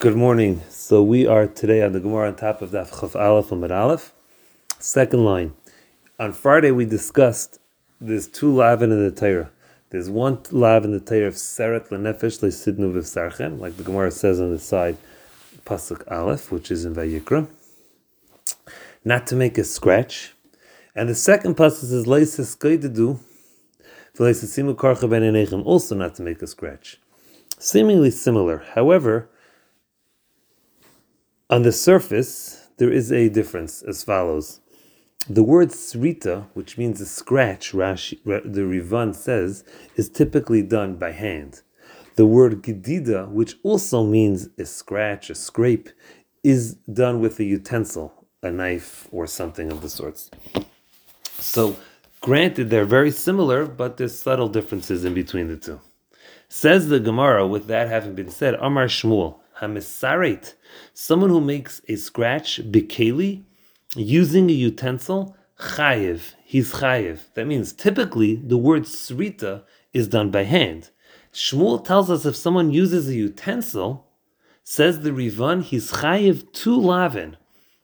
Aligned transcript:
Good 0.00 0.16
morning. 0.16 0.62
So 0.70 1.02
we 1.02 1.26
are 1.26 1.46
today 1.46 1.82
on 1.82 1.92
the 1.92 2.00
Gemara 2.00 2.28
on 2.28 2.36
top 2.36 2.62
of 2.62 2.70
Daf 2.70 2.98
Chaf 2.98 3.14
Aleph 3.14 3.52
and 3.52 3.70
Aleph. 3.70 4.14
Second 4.78 5.26
line. 5.26 5.52
On 6.18 6.32
Friday 6.32 6.70
we 6.70 6.86
discussed 6.86 7.58
there's 8.00 8.26
two 8.26 8.50
lavin 8.50 8.92
in 8.92 9.04
the 9.04 9.10
Torah. 9.10 9.50
There's 9.90 10.08
one 10.08 10.40
lav 10.52 10.86
in 10.86 10.92
the 10.92 11.00
Torah 11.00 11.26
of 11.26 11.34
Seret 11.34 11.90
Lenefesh 11.90 12.40
Lesidnu 12.40 12.94
V'Sarchen, 12.94 13.60
like 13.60 13.76
the 13.76 13.82
Gemara 13.82 14.10
says 14.10 14.40
on 14.40 14.50
the 14.50 14.58
side, 14.58 14.96
Pasuk 15.66 16.10
Aleph, 16.10 16.50
which 16.50 16.70
is 16.70 16.86
in 16.86 16.94
Vayikra. 16.94 17.46
Not 19.04 19.26
to 19.26 19.36
make 19.36 19.58
a 19.58 19.64
scratch. 19.64 20.32
And 20.94 21.10
the 21.10 21.14
second 21.14 21.58
pasuk 21.58 21.90
says 21.90 22.06
Leisa 22.06 22.46
Skaidedu 22.46 23.18
V'Leisa 24.16 24.74
Karcha 24.76 25.10
Ben 25.10 25.62
also 25.62 25.94
not 25.94 26.14
to 26.14 26.22
make 26.22 26.40
a 26.40 26.46
scratch. 26.46 26.98
Seemingly 27.58 28.10
similar. 28.10 28.64
However, 28.74 29.28
on 31.50 31.62
the 31.62 31.72
surface, 31.72 32.68
there 32.78 32.92
is 32.92 33.10
a 33.10 33.28
difference 33.28 33.82
as 33.82 34.04
follows. 34.04 34.60
The 35.28 35.42
word 35.42 35.68
srita, 35.68 36.46
which 36.54 36.78
means 36.78 37.00
a 37.00 37.06
scratch, 37.06 37.72
Rashi, 37.72 38.18
the 38.24 38.64
Rivan 38.64 39.12
says, 39.12 39.64
is 39.96 40.08
typically 40.08 40.62
done 40.62 40.94
by 40.94 41.10
hand. 41.10 41.62
The 42.14 42.24
word 42.24 42.62
gedida, 42.62 43.28
which 43.28 43.56
also 43.62 44.04
means 44.04 44.48
a 44.58 44.64
scratch, 44.64 45.28
a 45.28 45.34
scrape, 45.34 45.90
is 46.42 46.74
done 46.90 47.20
with 47.20 47.38
a 47.40 47.44
utensil, 47.44 48.26
a 48.42 48.50
knife 48.50 49.08
or 49.10 49.26
something 49.26 49.70
of 49.70 49.82
the 49.82 49.90
sorts. 49.90 50.30
So, 51.38 51.76
granted, 52.20 52.70
they're 52.70 52.84
very 52.84 53.10
similar, 53.10 53.66
but 53.66 53.96
there's 53.96 54.18
subtle 54.18 54.48
differences 54.48 55.04
in 55.04 55.14
between 55.14 55.48
the 55.48 55.56
two. 55.56 55.80
Says 56.48 56.88
the 56.88 57.00
Gemara, 57.00 57.46
with 57.46 57.66
that 57.66 57.88
having 57.88 58.14
been 58.14 58.30
said, 58.30 58.54
Amar 58.54 58.86
Shmuel, 58.86 59.40
Hamisaret, 59.60 60.54
someone 60.94 61.30
who 61.30 61.40
makes 61.40 61.82
a 61.88 61.96
scratch, 61.96 62.60
bikeli, 62.70 63.42
using 63.94 64.48
a 64.48 64.52
utensil, 64.52 65.36
chayiv, 65.58 66.34
he's 66.44 66.72
chayiv. 66.74 67.20
That 67.34 67.46
means 67.46 67.72
typically 67.72 68.36
the 68.36 68.56
word 68.56 68.84
srita 68.84 69.64
is 69.92 70.08
done 70.08 70.30
by 70.30 70.44
hand. 70.44 70.90
Shmuel 71.32 71.84
tells 71.84 72.10
us 72.10 72.24
if 72.24 72.34
someone 72.34 72.72
uses 72.72 73.08
a 73.08 73.14
utensil, 73.14 74.06
says 74.64 75.00
the 75.00 75.12
Rivan, 75.12 75.62
he's 75.62 75.90
chayiv 75.92 76.52
to 76.52 76.76
lavin. 76.76 77.36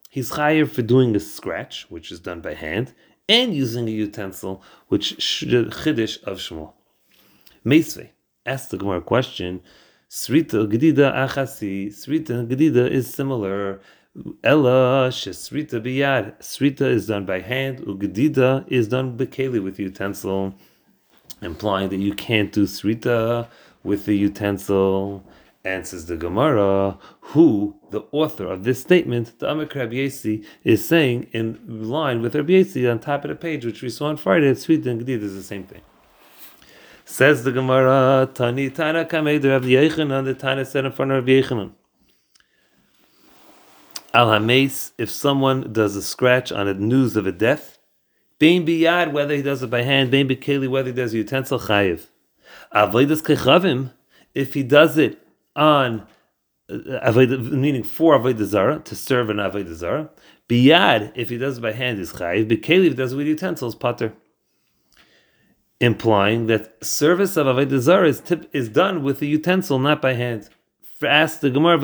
He's 0.08 0.32
chayiv 0.32 0.70
for 0.70 0.82
doing 0.82 1.14
a 1.14 1.20
scratch, 1.20 1.86
which 1.90 2.10
is 2.10 2.20
done 2.20 2.40
by 2.40 2.54
hand, 2.54 2.94
and 3.28 3.54
using 3.54 3.88
a 3.88 3.90
utensil, 3.90 4.62
which 4.88 5.16
chiddush 5.18 6.22
of 6.22 6.38
Shmuel. 6.38 6.72
Meisvei 7.64 8.10
asked 8.46 8.70
the 8.70 8.78
Gemara 8.78 9.00
question. 9.00 9.60
Srita 10.08 10.70
Gedida 10.70 11.12
Achasi. 11.12 11.88
Srita 11.88 12.46
Gedida 12.46 12.88
is 12.88 13.12
similar. 13.12 13.80
Ella 14.44 15.08
Shesrita 15.10 15.80
Biyad. 15.82 16.38
Srita 16.38 16.82
is 16.82 17.08
done 17.08 17.26
by 17.26 17.40
hand. 17.40 17.80
Ugedida 17.80 18.64
is 18.68 18.88
done 18.88 19.18
bekeli 19.18 19.62
with 19.62 19.78
utensil, 19.80 20.54
implying 21.42 21.88
that 21.88 21.96
you 21.96 22.14
can't 22.14 22.52
do 22.52 22.66
Srita 22.66 23.48
with 23.82 24.06
the 24.06 24.16
utensil. 24.16 25.24
Answers 25.64 26.06
the 26.06 26.16
Gemara, 26.16 26.96
who 27.20 27.74
the 27.90 28.04
author 28.12 28.46
of 28.46 28.62
this 28.62 28.80
statement, 28.80 29.40
the 29.40 29.48
Amak 29.48 29.74
Rabbi 29.74 30.08
is 30.62 30.88
saying 30.88 31.26
in 31.32 31.88
line 31.90 32.22
with 32.22 32.36
Rabbi 32.36 32.52
Yesi 32.52 32.88
on 32.88 33.00
top 33.00 33.24
of 33.24 33.30
the 33.30 33.34
page, 33.34 33.64
which 33.64 33.82
we 33.82 33.90
saw 33.90 34.06
on 34.06 34.16
Friday. 34.16 34.52
Srita 34.52 34.86
and 34.86 35.00
Gedida 35.00 35.22
is 35.22 35.34
the 35.34 35.42
same 35.42 35.64
thing. 35.64 35.80
Says 37.08 37.44
the 37.44 37.52
Gemara, 37.52 38.28
Tani 38.34 38.68
Tana 38.68 39.04
Kamed 39.04 39.44
Rav 39.44 39.62
Yochanan, 39.62 40.24
the 40.24 40.34
Tana 40.34 40.64
said 40.64 40.84
in 40.84 40.90
front 40.90 41.12
of 41.12 41.24
Rav 41.24 41.24
Yochanan. 41.24 41.70
Al 44.12 44.32
Hames, 44.32 44.90
if 44.98 45.08
someone 45.08 45.72
does 45.72 45.94
a 45.94 46.02
scratch 46.02 46.50
on 46.50 46.66
the 46.66 46.74
news 46.74 47.16
of 47.16 47.24
a 47.24 47.30
death, 47.30 47.78
Bein 48.40 48.66
Biyad, 48.66 49.12
whether 49.12 49.36
he 49.36 49.40
does 49.40 49.62
it 49.62 49.70
by 49.70 49.82
hand, 49.82 50.10
Bein 50.10 50.28
Bikeli, 50.28 50.68
whether 50.68 50.88
he 50.88 50.94
does 50.94 51.14
a 51.14 51.18
utensil 51.18 51.60
chayiv. 51.60 52.06
Avodas 52.74 53.22
Kochavim, 53.22 53.92
if 54.34 54.54
he 54.54 54.64
does 54.64 54.98
it 54.98 55.24
on, 55.54 56.04
uh, 56.68 57.12
meaning 57.12 57.84
for 57.84 58.18
Avodah 58.18 58.44
Zara, 58.44 58.80
to 58.80 58.96
serve 58.96 59.30
an 59.30 59.36
Avodah 59.36 59.74
Zara, 59.74 60.10
Biyad, 60.48 61.12
if 61.14 61.28
he 61.28 61.38
does 61.38 61.58
it 61.58 61.60
by 61.60 61.70
hand, 61.70 62.00
is 62.00 62.14
chayiv. 62.14 62.50
Bikeli, 62.50 62.86
if 62.86 62.92
he 62.92 62.94
does 62.94 63.12
it 63.12 63.16
with 63.16 63.28
utensils, 63.28 63.76
pater 63.76 64.12
implying 65.80 66.46
that 66.46 66.84
service 66.84 67.36
of 67.36 67.46
Avodah 67.46 67.78
Zarah 67.78 68.08
is, 68.08 68.20
tip, 68.20 68.48
is 68.52 68.68
done 68.68 69.02
with 69.02 69.20
a 69.22 69.26
utensil, 69.26 69.78
not 69.78 70.00
by 70.00 70.14
hand. 70.14 70.48
Ask 71.02 71.40
the 71.40 71.50
Gemara, 71.50 71.78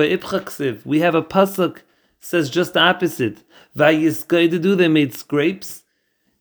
we 0.84 1.00
have 1.00 1.14
a 1.14 1.22
pasuk 1.22 1.82
says 2.22 2.48
just 2.48 2.74
the 2.74 2.80
opposite. 2.80 3.42
do 3.76 4.76
they 4.76 4.88
made 4.88 5.14
scrapes. 5.14 5.82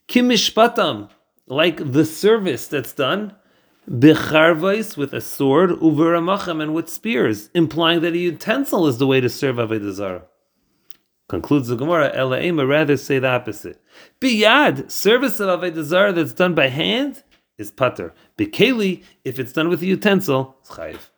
Kimishpatam, 0.07 1.09
like 1.47 1.91
the 1.91 2.05
service 2.05 2.67
that's 2.67 2.93
done. 2.93 3.35
Becharvais 3.89 4.95
with 4.95 5.11
a 5.11 5.19
sword, 5.19 5.71
uveramacham 5.71 6.61
and 6.61 6.73
with 6.73 6.87
spears, 6.87 7.49
implying 7.55 8.01
that 8.01 8.13
a 8.13 8.17
utensil 8.17 8.87
is 8.87 8.99
the 8.99 9.07
way 9.07 9.19
to 9.19 9.27
serve 9.27 9.55
Avodah 9.55 9.91
Zarah. 9.91 10.23
Concludes 11.27 11.67
the 11.67 11.75
Gemara, 11.75 12.11
Ela 12.13 12.53
rather 12.65 12.95
say 12.95 13.17
the 13.17 13.27
opposite. 13.27 13.81
Biyad, 14.21 14.91
service 14.91 15.39
of 15.39 15.59
Avodah 15.59 15.83
Zarah 15.83 16.13
that's 16.13 16.31
done 16.31 16.53
by 16.53 16.67
hand, 16.67 17.23
is 17.61 17.71
pater. 17.71 18.13
Bekeli, 18.37 19.03
if 19.23 19.39
it's 19.39 19.53
done 19.53 19.69
with 19.69 19.81
a 19.81 19.85
utensil, 19.85 20.57
it's 20.59 20.71
chayiv. 20.71 21.09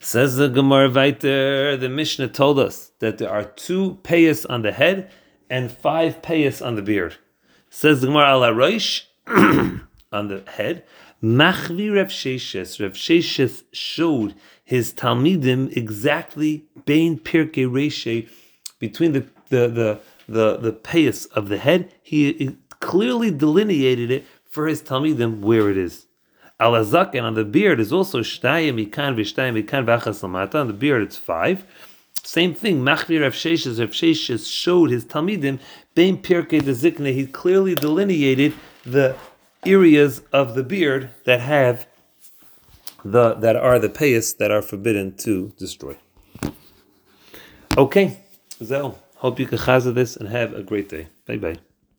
Says 0.00 0.36
the 0.36 0.48
Gemara 0.48 0.88
Viter, 0.88 1.78
the 1.78 1.88
Mishnah 1.88 2.28
told 2.28 2.58
us 2.58 2.92
that 3.00 3.18
there 3.18 3.30
are 3.30 3.44
two 3.44 3.98
payas 4.02 4.46
on 4.48 4.62
the 4.62 4.72
head 4.72 5.10
and 5.50 5.72
five 5.72 6.22
payas 6.22 6.64
on 6.64 6.76
the 6.76 6.82
beard. 6.82 7.16
Says 7.70 8.00
the 8.00 8.06
Gemara 8.08 8.34
ala 8.34 8.52
Roish, 8.52 9.04
on 10.12 10.28
the 10.28 10.42
head, 10.46 10.84
Machvi 11.22 11.92
Rev 11.92 12.08
Sheshes. 12.08 12.80
Rev 12.80 12.92
Sheshes 12.92 13.64
showed 13.72 14.34
his 14.64 14.92
Talmidim 14.92 15.76
exactly 15.76 16.66
Pirke 16.86 17.66
Reshe, 17.66 18.28
between 18.78 19.12
the, 19.12 19.26
the, 19.48 19.68
the, 19.68 20.00
the, 20.28 20.56
the 20.58 20.72
payas 20.72 21.30
of 21.32 21.48
the 21.48 21.58
head. 21.58 21.92
He 22.02 22.56
clearly 22.80 23.30
delineated 23.30 24.10
it 24.10 24.24
for 24.48 24.66
his 24.66 24.82
Talmidim 24.82 25.40
where 25.40 25.70
it 25.70 25.76
is. 25.76 26.06
Al 26.60 26.74
and 26.74 27.20
on 27.20 27.34
the 27.34 27.44
beard 27.44 27.78
is 27.78 27.92
also 27.92 28.20
shtayim 28.20 28.84
ikan 28.88 29.14
v'shtayim 29.16 29.62
ikan 29.62 29.84
v'achas 29.84 30.22
lamata. 30.22 30.56
On 30.56 30.66
the 30.66 30.72
beard 30.72 31.02
it's 31.02 31.16
five. 31.16 31.64
Same 32.24 32.52
thing. 32.52 32.80
Machvi 32.80 33.20
Rav 33.22 33.32
Sheshes. 33.32 33.78
Sheshes 33.78 34.50
showed 34.50 34.90
his 34.90 35.04
Talmidim 35.04 35.60
bein 35.94 36.20
pirkei 36.20 36.60
dezikne. 36.60 37.12
He 37.12 37.26
clearly 37.26 37.74
delineated 37.74 38.54
the 38.84 39.16
areas 39.64 40.22
of 40.32 40.54
the 40.54 40.64
beard 40.64 41.10
that 41.24 41.40
have 41.40 41.86
the 43.04 43.34
that 43.34 43.56
are 43.56 43.78
the 43.78 43.88
payas 43.88 44.36
that 44.38 44.50
are 44.50 44.62
forbidden 44.62 45.16
to 45.18 45.52
destroy. 45.58 45.96
Okay, 47.76 48.18
Zel. 48.62 48.98
Hope 49.16 49.38
you 49.38 49.46
can 49.46 49.58
chazah 49.58 49.94
this 49.94 50.16
and 50.16 50.28
have 50.28 50.52
a 50.54 50.62
great 50.62 50.88
day. 50.88 51.08
Bye 51.26 51.38
bye. 51.38 51.58